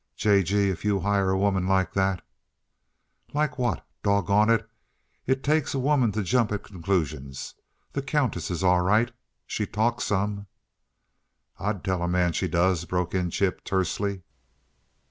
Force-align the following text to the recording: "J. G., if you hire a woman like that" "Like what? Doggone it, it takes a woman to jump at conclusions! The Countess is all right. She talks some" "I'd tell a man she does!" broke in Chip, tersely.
"J. 0.15 0.41
G., 0.41 0.71
if 0.71 0.83
you 0.83 1.01
hire 1.01 1.29
a 1.29 1.37
woman 1.37 1.67
like 1.67 1.93
that" 1.93 2.23
"Like 3.35 3.59
what? 3.59 3.85
Doggone 4.01 4.49
it, 4.49 4.67
it 5.27 5.43
takes 5.43 5.75
a 5.75 5.79
woman 5.79 6.11
to 6.13 6.23
jump 6.23 6.51
at 6.51 6.63
conclusions! 6.63 7.53
The 7.93 8.01
Countess 8.01 8.49
is 8.49 8.63
all 8.63 8.81
right. 8.81 9.11
She 9.45 9.67
talks 9.67 10.05
some" 10.05 10.47
"I'd 11.59 11.83
tell 11.83 12.01
a 12.01 12.07
man 12.07 12.33
she 12.33 12.47
does!" 12.47 12.85
broke 12.85 13.13
in 13.13 13.29
Chip, 13.29 13.63
tersely. 13.63 14.23